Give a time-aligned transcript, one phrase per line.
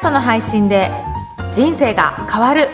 [0.00, 0.90] ストの配信で
[1.52, 2.68] 人生が変わる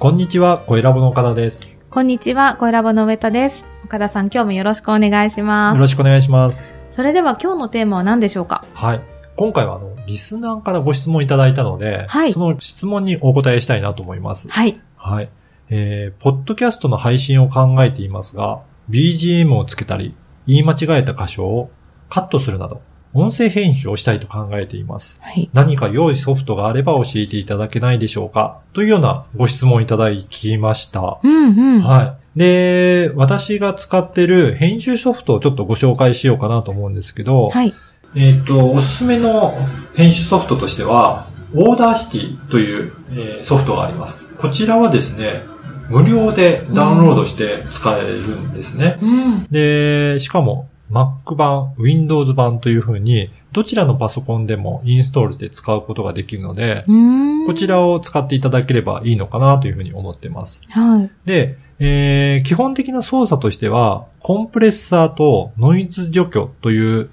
[0.00, 1.68] こんにちは、声ラボの岡田です。
[1.68, 3.64] よこんにちは、声ラボの上田です。
[3.84, 5.78] 岡田さん、今日もよろしくお願いします。
[5.78, 6.66] ろしくお願いします。
[6.90, 8.64] それでは今日のテーマは何でしょうか？
[8.74, 9.00] はい。
[9.36, 14.48] 今回はあの、リスナーからご質問いただいたので、はいその質問にお答えしたいなと思います。
[14.48, 14.80] はい。
[14.96, 15.30] はい。
[15.70, 20.14] えー、ポッドキャストの配信を考えていますが、BGM をつけたり、
[20.46, 21.70] 言い間違えた箇所を
[22.08, 22.82] カットするなど、
[23.14, 25.20] 音声編集をしたいと考えています。
[25.22, 25.50] はい。
[25.52, 28.60] 何か良いソフトがあれば教えていただけないでしょうか？
[28.72, 31.20] というようなご質問いただきました。
[31.22, 31.82] うんうん。
[31.82, 32.38] はい。
[32.38, 37.74] で、私が使ってる編集ソフトをちょっとご紹介しようかなと思うんですけど、はい。
[38.16, 39.54] えっ、と、おすすめの
[39.94, 44.22] 編集ソフトとしては、Audacity という、えーソフトがあります。
[44.38, 45.42] こちらはですね、
[45.88, 48.98] 無料でダウンロードして使えるんですね。
[49.02, 49.46] うん。
[49.50, 57.46] で、しかも Mac 版、Windows 版という風に、どちらのパソコンでもインストールして使うことができるので、うん。
[57.46, 60.62] こちらを使っていただければいいのかなというふうに思ってます。
[60.68, 61.10] はい。
[61.24, 67.10] で、えー基本的な操作としては、コンプレッサーとノイズ除去という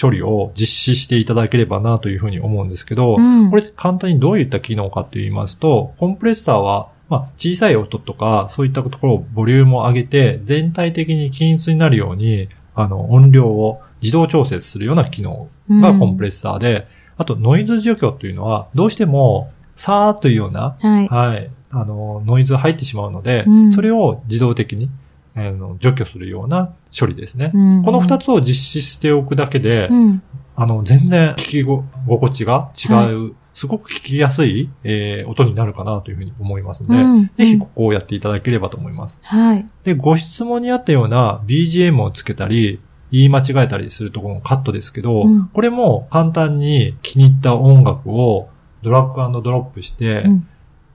[0.00, 21.08] 処理を実施していただければなというふうに思うんですけど、うんこれ簡単にどういった機能かと言いますと、コンプレッサーは、まあ、小さい音とか、そういったところをボリュームを上げて、全体的に均一になるように、あの、音量を自動調節するような機能がコンプレッサーで、あと、ノイズ除去というのは、どうしても、さーっというような、はい。
[21.08, 21.50] はい。
[21.72, 24.88] あの、ノイズが入ってしまうので、うんそれを自動的に、
[25.36, 27.52] あの除去するような処理ですね。
[27.54, 30.22] うんこの二つを実施しておくだけで、うん。
[30.60, 39.18] あの、全然聞きご心地が違う、はすごく聞きやすい、えー音になるかなというふうに思いますので、うんぜひここをやっていただければと思います。
[39.22, 39.66] はい。
[39.84, 42.78] で、ご質問にあったような BGM をつけたり、
[43.10, 45.48] 言い間違えたりするところのカットですけど、うん。
[45.48, 48.50] これも簡単に気に入った音楽を
[48.82, 50.48] ドラッグドロップしてうん。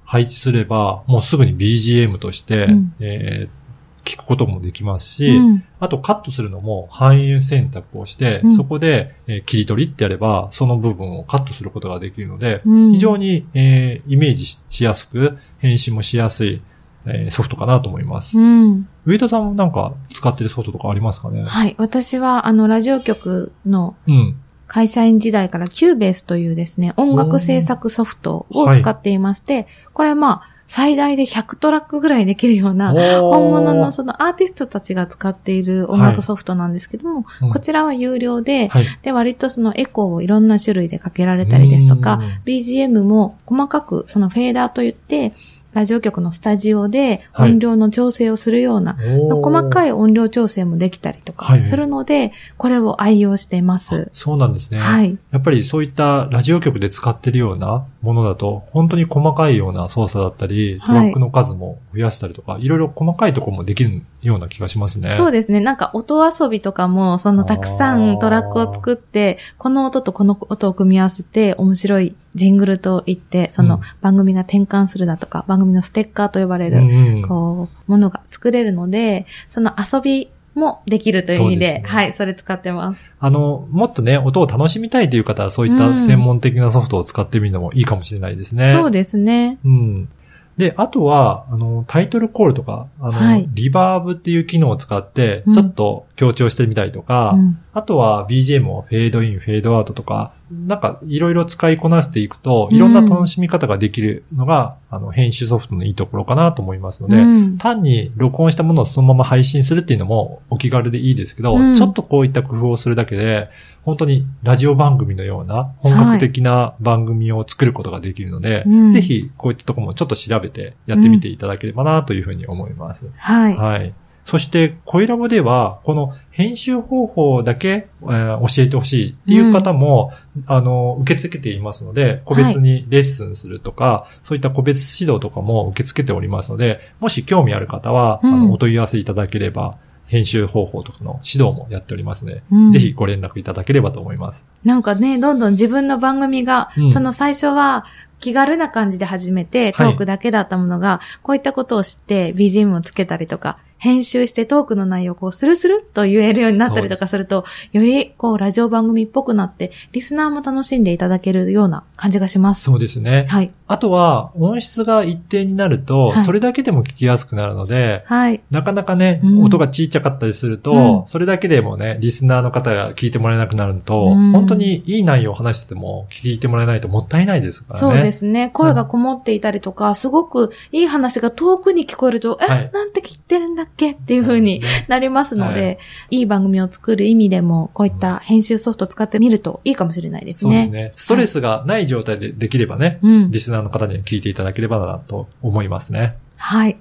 [0.03, 2.93] 配置すれば、もうすぐに BGM として、うん。
[2.99, 3.64] えー
[4.05, 16.61] 聞くこともできますし、うんあとカットするのも範囲選択をして、うんそこで、えー切り取りってやれば、その部分をカットすることができるので、うん非常に、えーイメージしやすく、編集もしやすい、
[17.05, 18.39] えーソフトかなと思います。
[18.39, 18.87] うん。
[19.05, 21.43] 上田さんもなんか使ってるソフトとかありますかね？
[21.43, 21.75] はい。
[21.77, 24.39] 私は、あの、ラジオ局のうん。
[24.67, 38.85] 会社員時代から Cubase というですね、音楽制作ソフトを使っていまして、これまあ、最大で100トラックぐらいできるような、本物のそのアーティストたちが使っている音楽ソフトなんですけども、うんこちらは有料で、はい。
[39.01, 45.33] で、割とそのエコーをいろんな種類でかけられたりですとか、BGM も細かくそのフェーダーといって、
[45.75, 48.97] ラジオ局のスタジオではい音量の調整をするような、
[49.29, 49.85] 細かい。
[49.85, 54.09] い音量調整もできたりとかはいはいするので、これを愛用しています。
[54.13, 54.79] そうなんですね。
[54.79, 55.17] はい。
[55.31, 65.11] やっぱりそういったラジオ局で使ってるようなものだと、本当に細かいような操作だったり、トはいラックの数も増やしたりとか、いろいろ細かいところもできるような気がしますね。
[65.11, 65.59] そうですね。
[65.59, 83.01] なんか音遊びとかも、そのたくさんトラックを作って、この音とこの音を組み合わせて面白いジングルと言って、そのうん番組が転換するだとか、番組のステッカーと呼ばれる、うんうんこう、ものが作れるので、その遊びもできるという意味で、ですねはい、それ使ってます。
[83.19, 88.69] あの、もっとね、音を楽しみたいという方は、そういっうんた専門的なソフトを使ってみるのもいいかもしれないですね。
[88.69, 89.57] そうですね。
[89.65, 90.09] うん。
[90.57, 93.49] で、あとは、あの、タイトルコールとか、あの、はい。
[93.53, 95.53] リバーブっていう機能を使ってう、ん。
[95.53, 97.57] ちょっと強調してみたりとか、うん。
[97.73, 107.57] あとは BGM をフェードイン、フェードアウトとか、なんかいろいろ使いこなしていくと、うんいろんな楽しみ方ができるのが、あの、編集ソフトのいいところかなと思いますので、うん。
[107.57, 111.75] 単に録音したものをそのまま配信するっていうのもお気軽でいいですけど、うん。
[111.75, 113.49] ちょっとこういった工夫をするだけで、
[113.85, 123.05] 本当にラジオ番組のような本格的な番組を作ることができるので、うんぜひこういったところもちょっと調べてやってみていただければなというふうに思います。
[123.15, 123.55] はい。
[123.55, 123.93] はい。
[124.23, 130.13] そして、声ラボでは、この編集方法だけ、えー教えてほしいっていう方も、
[130.47, 139.77] あの、受け付けていますので、個別にレッスンするとか、そういった個別指導とかも受け付けておりますので、もし興味ある方は、うんあの、お問い合わせいただければ、
[140.07, 142.71] 編集方法とかの指導もやっておりますので、うん。
[142.71, 144.45] ぜひご連絡いただければと思います。
[144.63, 146.91] なんかね、どんどん自分の番組が、うん。
[146.91, 147.85] その最初は
[148.19, 149.93] 気軽な感じで始めて、トはい。
[149.93, 162.63] ークだけだったものが、こういったことを知って BGM をつけたりとか、編集してトークの内容をこうスルスルっと言えるようになったりとかすると、よりこうラジオ番組っぽくなって、リスナーも楽しんでいただけるような感じがします。
[162.63, 163.27] そうですね。
[163.29, 163.51] はい。
[163.67, 168.41] あとは、音質が一定になると、はいそれだけでも聞きやすくなるので、はい。
[168.49, 177.79] なかなかね、うん音が小さかったりすると、うんそれだけでもね、リスナーの方が聞いてもらえなくなると、うん本当にいい内容を話してても聞いてもらえないともったいないですからね。
[177.79, 178.49] そうですね。
[178.49, 185.71] 声がこもっていたりとか、すごくいい話が遠くに聞こえると、え、はいなんて聞いてるんだっけっていう風になりますので、、は
[186.09, 190.65] いい番組を作る意味でも、こういった編集ソフトを使ってみるといいかもしれないですね。
[190.65, 190.93] そうですね。
[190.95, 193.31] ストレスがない状態でできればね、うん。
[193.31, 196.15] リスナーの方には聞いていただければなと思いますね。
[196.37, 196.77] はい。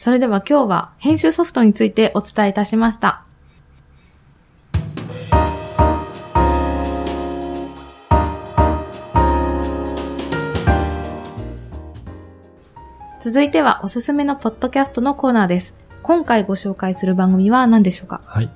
[0.00, 3.24] それでは今日は編集ソフトについてお伝えいたしました。
[13.20, 15.74] 続いてはおすすめのポッドキャストのコーナーです。
[16.02, 18.20] 今回ご紹介する番組は何でしょうか？
[18.26, 18.50] はい。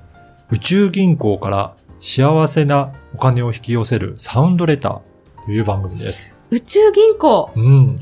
[0.51, 6.33] 宇宙銀行から幸せなお金を引き寄せるサウンドレターという番組です。
[6.51, 7.99] 宇宙銀行うん。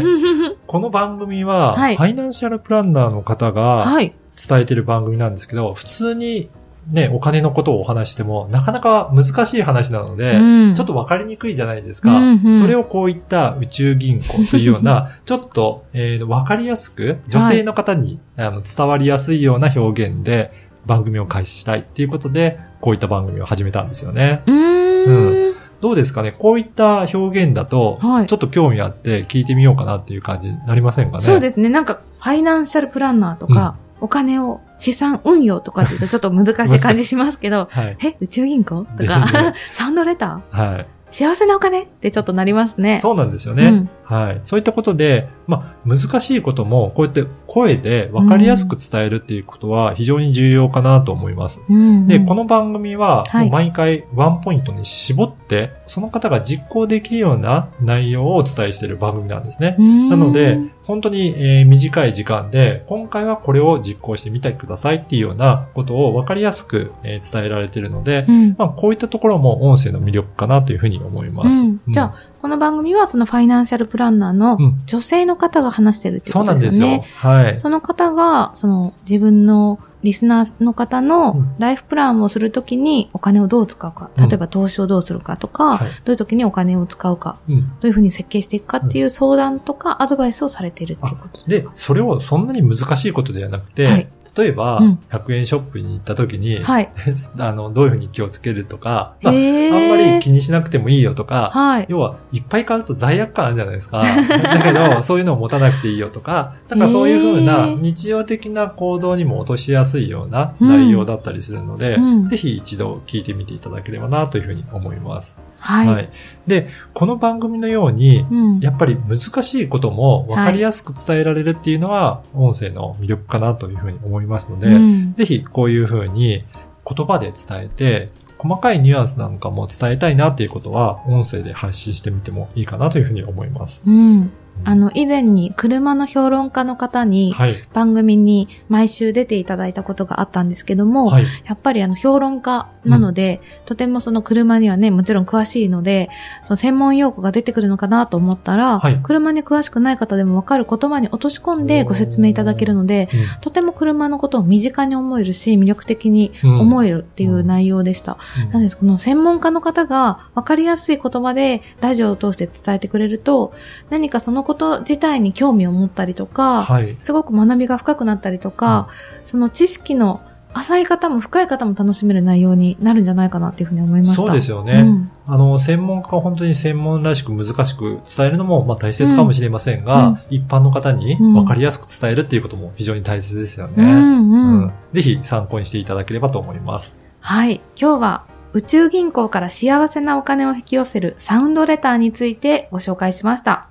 [0.66, 4.14] この番組は、はいファイナンシャルプランナーの方がはい。
[4.48, 6.50] 伝えてる番組なんですけど、普通に
[6.90, 12.10] ね、お金のことをお話しても、なかなか難しい話なので、うんちょっとわかりにくいじゃないですか。
[12.16, 20.52] うんうんそれをこういった宇宙銀行というような、 ちょっと、えーわかりやすく、女性の方に、あの伝わりやすいような表現で
[20.86, 24.42] 番組を開始したいっていうことで、こういった番組を始めたんですよね。
[24.46, 25.54] うーん。
[25.80, 26.32] どうですかね？
[26.32, 31.22] こういった表現だと、はいちょっと興味あって聞いてみようかなっていう感じになりませんかね？
[31.22, 31.68] そうですね。
[31.68, 37.96] なんか、ファイナンシャルプランナーとか、お金を資産運用とかって言うとちょっと難しい感じしますけど、 はい。
[38.04, 38.86] え、宇宙銀行？
[38.98, 40.72] とかね、 サウンドレター？
[40.72, 40.86] はい。
[41.10, 41.82] 幸せなお金？
[41.82, 42.98] ってちょっとなりますね。
[42.98, 43.68] そうなんですよね。
[43.68, 44.40] うんはい。
[44.44, 51.62] そういったことで、まあ、難しいことも、こうやって声で分かりやすく伝えるっていうことは非常に重要かなと思います。
[51.68, 59.76] うんうんで、この番組は、毎回ワンポイントに絞って、その方が実行できるような内容をお伝えしている番組なんですね。
[59.78, 71.60] なので、本当に、えー短い時間で、今回はこれを実行してみてくださいっていうようなことを分かりやすく、えー伝えられているので、うんまあ、こういったところも音声の魅力かなというふうに思います。
[71.60, 77.08] うんじゃあ、この番組はそのファイナンシャルプランナーのうん女性の方が話してるってそうことなんですすよでよね。。
[77.16, 77.58] はい。
[77.58, 81.54] その方が、その自分のリスナーの方うのん。
[81.58, 84.28] ライフプランをするときにお金をどう使うか、うん。
[84.28, 85.88] 例えば投資をどうするかとか、はい。
[85.88, 87.60] どういう時にお金を使うか、うん。
[87.60, 96.90] どういうふうに設計していくかっていう相談とかアドバイスをされているっていうことですか、でそれをそんなに難しいことではなくて、はい例えば、うん100円ショップに行った時に、はい。
[97.38, 101.86] あの、どういうふうに気をつけるとか、まあ、あんまり気にしなくてもいいよとか、はい。
[101.88, 104.02] 要は、いっぱい買うと罪悪感あるじゃないですか。
[104.02, 115.38] だけど、そういうのを持たなくていいよとか、なんかそういうふうな日常的な行動にも落としやすいような内容だったりするので、うんぜひ一度聞いてみていただければなというふうに思います。
[115.64, 116.10] はい。
[116.46, 118.60] で、この番組のように、うん。
[118.60, 126.44] やっぱり難しいことも分かりやすく伝えられるっていうのは、音声の魅力かなというふうに思いますので、うんぜひこういうふうに
[126.86, 133.82] 言葉で伝えて、細かいニュアンスなんかも伝えたいなっていうことは、音声で発信してみてもいいかなというふうに思います。
[133.86, 134.30] うん。
[134.64, 137.56] あの、以前に車の評論家の方にはい。
[137.72, 141.24] 番組に毎週出ていただいたことがあったんですけども、はい。
[141.46, 146.10] やっぱりあの評論家なので、とてもその車にはね、もちろん詳しいので、
[146.42, 149.00] その専門用語が出てくるのかなと思ったら、はい。
[149.02, 153.08] 車に詳しくない方でもわかる言葉に落とし込んでご説明いただけるので、
[153.40, 156.60] とても車のことを身近に思えるし、魅力的にうん。
[156.60, 158.18] 思えるっていう内容でした。
[158.46, 158.50] うん。
[158.52, 163.52] なんです、この専門家の方が分かりやすい言葉でラジオを通して伝えてくれると、
[163.90, 166.96] 何かそのこと自体に興味を持ったりとか、はい。
[167.00, 168.88] すごく学びが深くなったりとか、
[169.24, 170.20] その知識の
[170.54, 174.16] 浅い方も深い方も楽しめる内容になるんじゃないかなっていうふうに思いました。
[174.16, 174.80] そうですよね。
[174.80, 183.84] うんあの、専門家が本当に専門らしく難しく伝えるのも、まあ大切かもしれませんが、うん一般の方にうん分かりやすく伝えるっていうことも非常に大切ですよね。
[183.84, 186.94] うんうんうんぜひ参考にしていただければと思います。
[187.20, 187.60] はい。
[187.80, 193.66] 今日は宇宙銀行から幸せなお金を引き寄せるサウンドレターについてご紹介しました。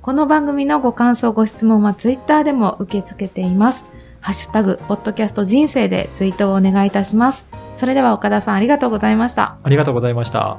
[0.00, 3.84] この番組のご感想、ご質問はツイッターでも受け付けています。
[4.22, 7.44] ハッシュタグ、ポッドキャスト人生でツイートをお願いいたします。
[7.76, 9.56] それでは岡田さんありがとうございました。
[9.62, 10.58] ありがとうございました。